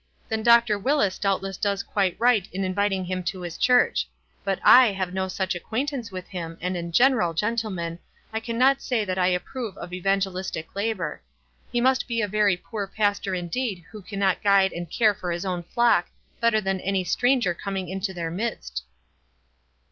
"Then 0.29 0.41
Dr. 0.41 0.79
Willis 0.79 1.19
doubtless 1.19 1.57
does 1.57 1.83
quite 1.83 2.15
right 2.19 2.49
in 2.51 2.63
inviting 2.63 3.05
him 3.05 3.21
to 3.25 3.41
his 3.41 3.55
church; 3.55 4.07
but 4.43 4.57
I 4.63 4.87
have 4.93 5.13
no 5.13 5.27
such 5.27 5.53
acquaintance 5.53 6.11
with 6.11 6.27
him, 6.29 6.57
and 6.59 6.75
in 6.75 6.91
general, 6.91 7.35
gentlemen, 7.35 7.99
I 8.33 8.39
can 8.39 8.57
not 8.57 8.81
say 8.81 9.05
that 9.05 9.19
I 9.19 9.27
approve 9.27 9.77
of 9.77 9.93
evangelistic 9.93 10.75
labor. 10.75 11.21
He 11.71 11.79
must 11.81 12.07
be 12.07 12.19
a 12.19 12.27
very 12.27 12.57
poor 12.57 12.87
pastor 12.87 13.35
indeed 13.35 13.83
who 13.91 14.01
can 14.01 14.17
not 14.17 14.41
guide 14.41 14.73
and 14.73 14.89
care 14.89 15.13
for 15.13 15.31
his 15.31 15.45
own 15.45 15.61
flock 15.61 16.07
better 16.39 16.59
than 16.61 16.79
any 16.81 17.03
stranger 17.03 17.53
coming 17.53 17.87
into 17.87 18.11
their 18.11 18.31
midst." 18.31 18.81